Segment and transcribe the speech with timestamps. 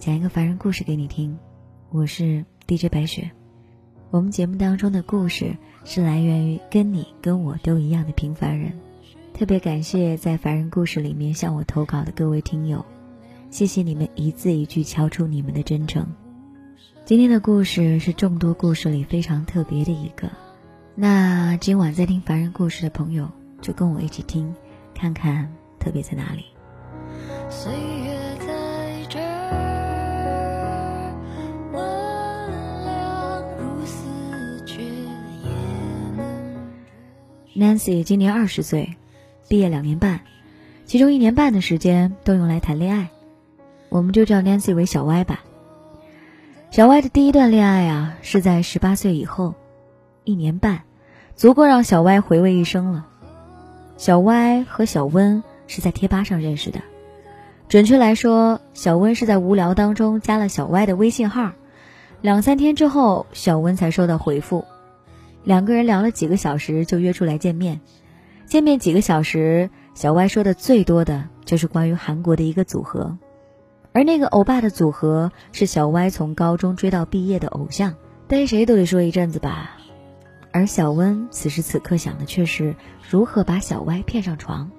[0.00, 1.38] 讲一个凡人故事给你听。
[1.90, 3.30] 我是 DJ 白雪。
[4.10, 8.72] 我们节目当中的故事是来源于跟你跟我都一样的平凡人。
[9.34, 12.82] 特别感谢在凡人故事里面向我投稿的各位听友，
[13.50, 16.06] 谢谢你们一字一句敲出你们的真诚。
[17.04, 20.30] 今天的故事是众多故事里非常特别的一个。
[20.94, 23.30] 那今晚在听凡人故事的朋友，
[23.60, 24.54] 就跟我一起听，
[24.94, 26.46] 看看特别在哪里。
[37.60, 38.96] Nancy 今年二十岁，
[39.46, 40.20] 毕业两年半，
[40.86, 43.10] 其中一年半的时间都用来谈恋爱，
[43.90, 45.40] 我们就叫 Nancy 为小歪吧。
[46.70, 49.52] 小歪的第一段恋爱啊，是在十八岁以后，
[50.24, 50.84] 一年半。
[51.36, 53.04] 足够让小歪回味一生了。
[53.98, 56.80] 小歪和小温是在贴吧上认识的，
[57.68, 61.52] 准确来说，小温是在无聊当中加了小歪的微信号。
[62.22, 64.64] 两三天之后，小温才收到回复。
[65.44, 67.80] 两个人聊了几个小时，就约出来见面。
[68.46, 73.16] 见面几个小时，小歪说的最多的就是关于韩国的一个组合，
[73.92, 77.94] 而那个欧巴的组合是小歪从高中追到毕业的偶像，
[78.28, 79.76] 逮谁都得说一阵子吧。
[80.52, 82.74] 而小温此时此刻想的却是
[83.08, 84.70] 如何把小歪骗上床。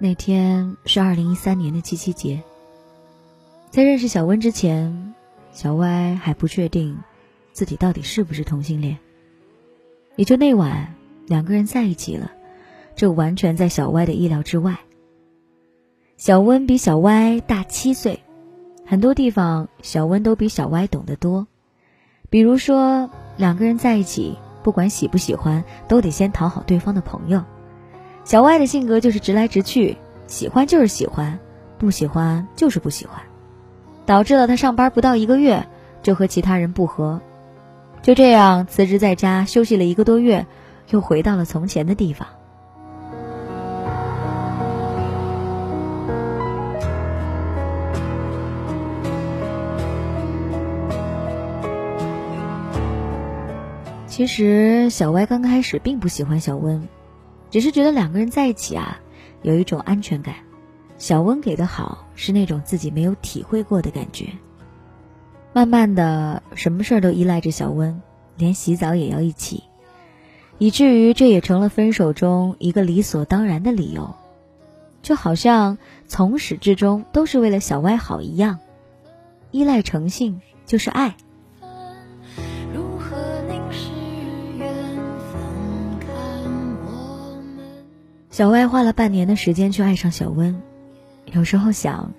[0.00, 2.42] 那天是二零一三年的七夕节，
[3.70, 5.14] 在认识小温之前，
[5.52, 6.98] 小歪还不确定
[7.52, 8.96] 自己到底是不是同性恋。
[10.16, 10.94] 也就那晚，
[11.26, 12.32] 两个人在一起了，
[12.96, 14.78] 这完全在小歪的意料之外。
[16.16, 18.18] 小温比小歪大七岁，
[18.86, 21.46] 很多地方小温都比小歪懂得多。
[22.30, 27.44] 比如说，两个人在一起，不管喜不喜欢，都得先讨好对方的朋友。
[28.24, 31.38] 小歪的性格就是直来直去，喜欢就是喜欢，
[31.78, 33.22] 不喜欢就是不喜欢，
[34.08, 35.66] 导致了他上班不到一个月
[36.02, 37.20] 就和其他人不和。
[38.00, 40.46] 就这样辞职在家休息了一个多月，
[40.88, 42.26] 又回到了从前的地方。
[54.06, 56.88] 其实小歪刚开始并不喜欢小温，
[57.50, 59.00] 只是觉得两个人在一起啊，
[59.42, 60.47] 有一种安全感。
[60.98, 64.26] 小温给的好是那种自己没有体会过的感觉。
[65.52, 68.02] 慢慢的，什么事儿都依赖着小温，
[68.36, 69.62] 连洗澡也要一起，
[70.58, 74.14] 以至于这也成了分手中一个理所当然的理由，
[75.00, 78.58] 就好像从始至终都是为了小歪好一样。
[79.50, 81.16] 依赖诚信就是爱。
[88.30, 90.60] 小歪花了半年的时间去爱上小温，
[91.32, 92.10] 有时候想，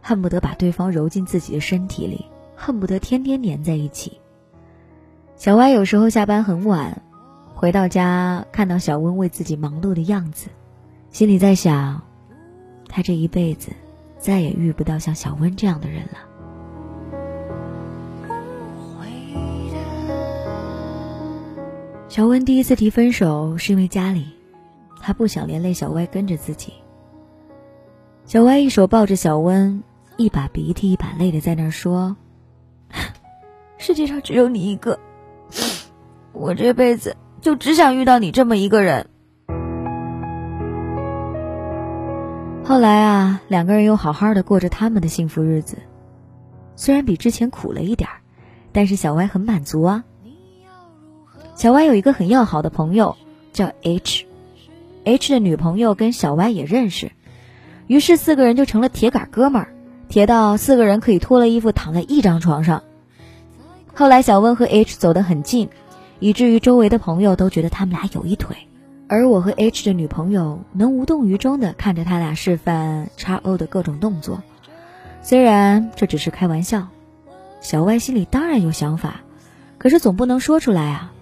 [0.00, 2.24] 恨不得把对方揉进自己的身体里，
[2.54, 4.20] 恨不得天天黏在一起。
[5.36, 7.02] 小歪有时候下班很晚，
[7.54, 10.48] 回到家看到小温为自己忙碌的样子，
[11.10, 12.00] 心里在想，
[12.88, 13.70] 他这一辈子
[14.18, 16.18] 再也遇不到像小温这样的人了。
[22.08, 24.26] 小温第一次提分手是因为家里。
[25.04, 26.72] 他不想连累小歪跟着自己。
[28.32, 29.82] 小歪一手抱着小温，
[30.16, 32.16] 一把鼻涕一把泪的在那儿说
[33.76, 34.98] ：“世界上只有你一个，
[36.32, 39.06] 我这辈子就只想遇到你这么一个人。”
[42.64, 45.76] 后来啊，两个人又好好的过着他们的幸福日子，
[46.74, 48.08] 虽然比之前苦了一点
[48.72, 50.04] 但是小歪很满足啊。
[51.54, 53.14] 小歪有一个很要好的朋友，
[53.52, 54.24] 叫 H。
[55.04, 57.12] H 的女朋友跟小歪也认识，
[57.92, 59.68] 于是四个人就成了铁杆哥们儿，
[60.08, 62.84] 铁到四个人可以脱了衣服躺在一张床上。
[63.92, 65.68] 后来小温和 H 走得很近，
[66.18, 68.56] 以至于周围的朋友都觉得他们俩有一腿，
[69.08, 74.42] 而我和 H 的女朋友能无动于衷地看着他俩示范叉 O 的各种动作。
[75.20, 76.88] 虽然这只是开玩笑，
[77.60, 79.20] 小歪心里当然有想法，
[79.76, 81.12] 可是总不能说出来啊，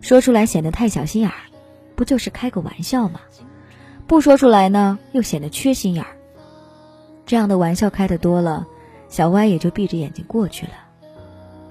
[0.00, 1.36] 说出来显得太小心眼儿。
[1.94, 3.20] 不就是开个玩笑吗？
[4.08, 6.15] 不说出来呢，又显得缺心眼儿。
[7.26, 8.66] 这样的玩笑开的多了，
[9.08, 10.72] 小歪也就闭着眼睛过去了。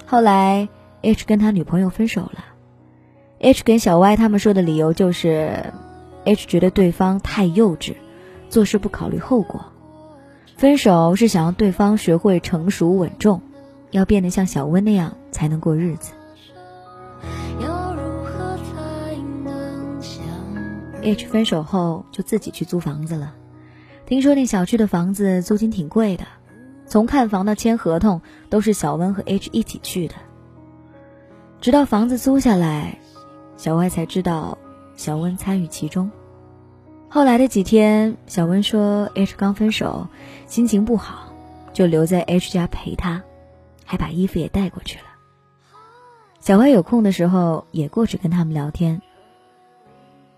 [0.06, 0.68] 后来
[1.02, 2.46] ，H 跟他女朋友分手了。
[3.40, 5.74] H 跟小歪他们说的理由就是
[6.25, 7.96] ，H 觉得对方太幼稚，
[8.50, 9.66] 做事不考虑后果。
[10.57, 13.42] 分手是想让对方学会成熟稳重，
[13.92, 16.13] 要变得像小温那样才能过日子。
[21.01, 23.34] H 分手后，就自己去租房子了。
[24.06, 26.25] 听说那小区的房子租金挺贵的，
[26.86, 30.13] 从看房到签合同都是小温和 H 一起去的。
[31.60, 33.00] 直到房子租下来，
[33.57, 34.60] 小歪才知道
[34.96, 36.12] 小温参与其中。
[37.10, 40.08] 后来的几天，小温说 H 刚分手，
[40.46, 41.34] 心情不好，
[41.74, 43.24] 就留在 H 家陪他，
[43.86, 45.06] 还把衣服也带过去了。
[46.42, 49.01] 小歪有空的时候也过去跟他们聊天。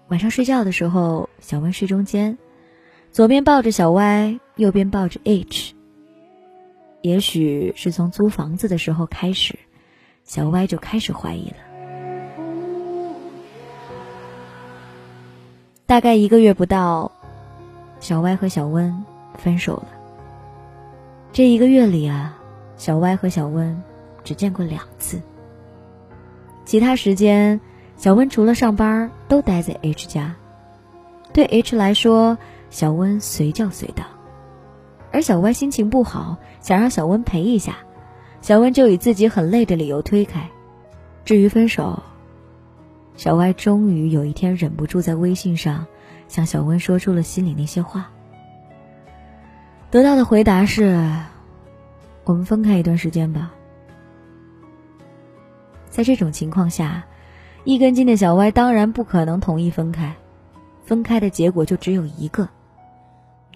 [0.08, 2.38] 晚上睡觉的时候，小温睡中间，
[3.18, 5.74] 左边抱着小歪，右边抱着 H。
[7.02, 9.58] 也许是从租房子的时候开始，
[10.24, 11.56] 小歪就开始怀疑了。
[15.88, 17.12] 大概一个月不到，
[18.00, 19.04] 小歪和小温
[19.36, 19.88] 分手了。
[21.34, 22.38] 这一个月里啊，
[22.76, 23.82] 小歪和小温
[24.24, 25.20] 只见过两次。
[26.66, 27.60] 其他时间，
[27.96, 30.36] 小温除了上班都待在 H 家。
[31.34, 32.38] 对 H 来说，
[32.70, 34.04] 小温随叫随到。
[35.12, 37.78] 而小歪心情不好，想让小温陪一下，
[38.42, 40.48] 小温就以自己很累的理由推开。
[41.24, 42.02] 至于分手，
[43.16, 45.86] 小歪终于有一天忍不住在微信上
[46.28, 48.10] 向小温说出了心里那些话。
[49.90, 51.02] 得到的回答是
[52.26, 53.54] ：“我们分开一段时间吧。”
[55.90, 57.06] 在这种情况下，
[57.64, 60.16] 一根筋的小歪当然不可能同意分开，
[60.86, 62.48] 分开的结果就只有一个，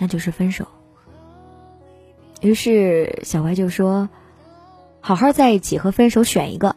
[0.02, 0.66] 那就是分手。
[2.42, 4.10] 于是小歪就说
[5.00, 6.76] ：“好好在一起和分手选一个。”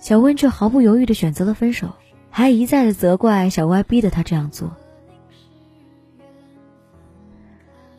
[0.00, 1.90] 小温却毫不犹豫的选择了分手，
[2.28, 4.76] 还一再的责怪小歪逼得他这样做。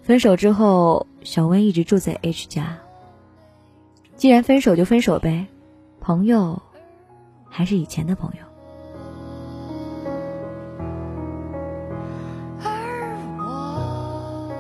[0.02, 2.78] 分手之后，小温一直住在 H 家。
[4.18, 5.48] 既然分手就分手呗，
[6.02, 6.62] 朋友
[7.48, 8.47] 还是以前的朋友。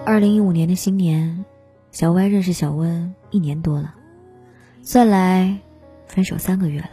[0.07, 1.43] 二零一五年的新年，
[1.91, 3.93] 小歪认识小温一年多了，
[4.81, 5.59] 算来
[6.05, 6.91] 分手三个月了。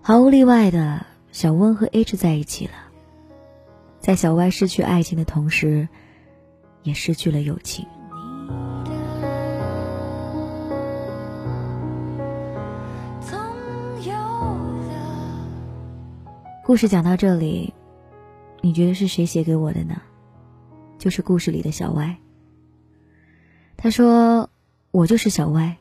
[0.00, 2.72] 毫无例外的，小温和 H 在一起了，
[4.00, 5.88] 在小歪失去爱情的同时，
[6.82, 7.86] 也失去了友情。
[16.64, 17.72] 故事讲到这里，
[18.62, 20.02] 你觉得是谁写给我的呢？
[21.02, 22.16] 就是故事里的小歪。
[23.76, 24.48] 他说
[24.92, 25.76] ：“我就是小歪。”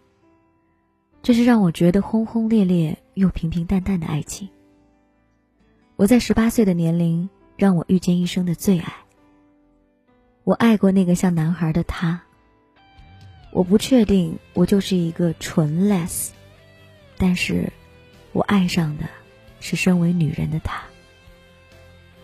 [1.21, 4.49] 这是让我觉得轰轰烈烈又平平淡淡的爱情。
[5.95, 8.91] 我在十八岁的年龄，让我遇见一生的最爱。
[10.43, 12.23] 我爱过那个像男孩的他。
[13.51, 16.29] 我不确定我就是一个纯 less，
[17.19, 17.71] 但是，
[18.31, 19.05] 我爱上的。
[19.63, 20.81] 是身为女人的她，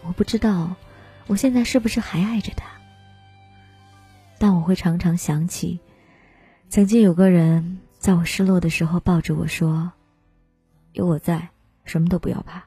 [0.01, 0.75] 我不知道
[1.27, 2.76] 我现在是不是还爱着他，
[4.39, 5.79] 但我会常常想起，
[6.69, 9.91] 曾经有个人在我失落的时候抱着我说
[10.93, 11.49] ：“有我在，
[11.85, 12.63] 什么都不要怕。”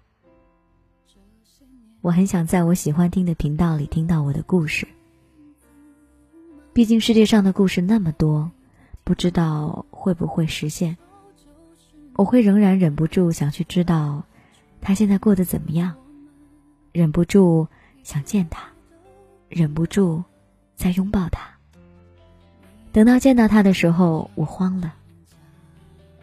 [2.02, 4.88] 我很想在我喜欢听的频道里听到我的故事，
[6.72, 8.50] 毕竟世界上的故事那么多，
[9.04, 10.96] 不知道会不会实现。
[12.14, 14.24] 我会仍然忍不住想去知道。
[14.80, 15.94] 他现在过得怎么样？
[16.92, 17.68] 忍不住
[18.02, 18.62] 想见他，
[19.50, 20.24] 忍不住
[20.74, 21.49] 再拥抱他。
[22.92, 24.94] 等到见到他的时候，我慌了。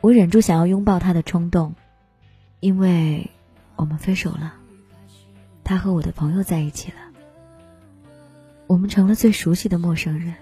[0.01, 1.73] 我忍住想要拥抱他的冲动，
[2.59, 3.31] 因为
[3.75, 4.53] 我们分手了。
[5.63, 6.97] 他和我的朋友在一起了，
[8.67, 10.33] 我们成了最熟悉的陌生人。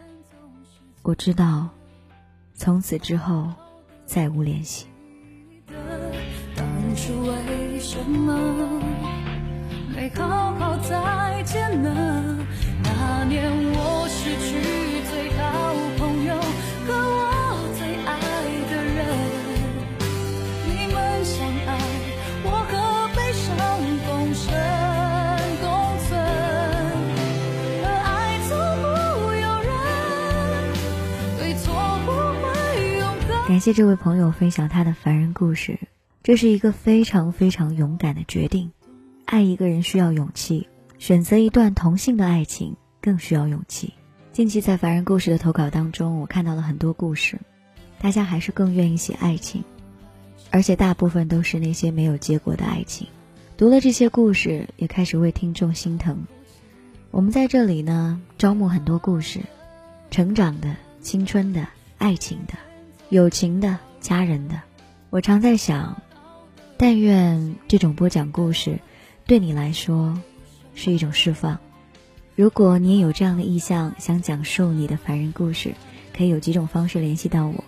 [1.03, 1.69] 我知道，
[2.53, 3.53] 从此之后
[4.05, 4.87] 再无联系。
[9.95, 12.45] 没好好再见呢？
[12.83, 14.61] 那年我失去
[15.09, 15.73] 最好
[33.65, 35.79] 谢这位朋友分享他的凡人故事。
[36.21, 38.71] 这是一个非常非常勇敢的决定，
[39.25, 40.67] 爱一个人需要勇气，
[40.99, 43.95] 选择一段同性的爱情更需要勇气。
[44.31, 47.39] 近期在凡人故事的投稿当中，我看到了很多故事，
[47.97, 49.63] 大家还是更愿意写爱情，
[50.51, 53.07] 而且大部分都是那些没有结果的爱情。
[53.57, 56.27] 读了这些故事，也开始为听众心疼。
[57.09, 59.39] 我们在这里呢，招募很多故事，
[60.11, 61.67] 成长的、青春的、
[61.97, 62.53] 爱情的、
[63.15, 64.61] 友情的、家人的。
[65.09, 66.01] 我常在想。
[66.75, 68.77] 但愿这种播讲故事，
[69.25, 70.19] 对你来说
[70.73, 71.57] 是一种释放。
[72.35, 75.73] 如果你也有这样的意向，想讲述你的凡人故事，
[76.13, 77.63] 可以有几种方式联系到我。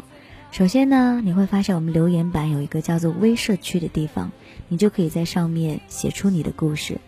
[0.51, 4.29] 首先呢，你会发现我们留言板有一个叫做微社区的地方，
[4.67, 6.99] 你就可以在上面写出你的故事。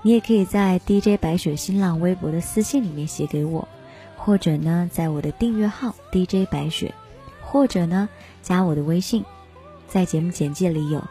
[0.00, 3.68] 你也可以在 DJ 白雪新浪微博的私信里面写给我，
[4.16, 6.94] 或者呢，在我的订阅号 DJ 白雪，
[7.52, 8.08] 或者呢，
[8.40, 9.22] 加我的微信，
[9.86, 11.04] 在节目简介里有。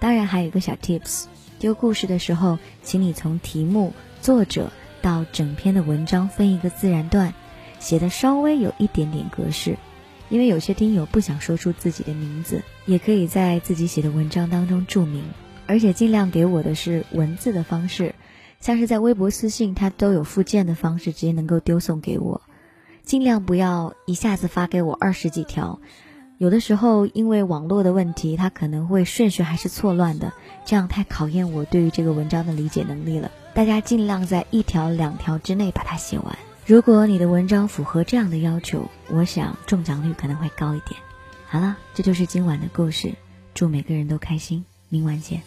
[0.00, 1.26] 当然还有个小 tips，
[1.60, 4.68] 丢故事的时候，请你从题目、作者。
[5.02, 7.32] 到整篇的文章分一个自然段，
[7.78, 9.76] 写的稍微有一点点格式，
[10.30, 15.22] 因为有些听友不想说出自己的名字，也可以在自己写的文章当中注明，
[15.68, 18.12] 而且尽量给我的是文字的方式，
[18.58, 22.42] 像是在微博私信，它都有附件的方式，直接能够丢送给我，
[23.06, 25.78] 尽量不要一下子发给我二十几条，
[26.38, 30.32] 有的时候因为网络的问题，它可能会顺序还是错乱的，
[30.64, 33.30] 这样太考验我对于这个文章的理解能力了。
[33.54, 36.36] 大家尽量在一条两条之内把它写完。
[36.66, 41.00] 如果你的文章符合这样的要求，我想中奖率可能会高一点。
[41.46, 43.14] 好了，这就是今晚的故事。
[43.54, 45.42] 祝每个人都开心，明晚见。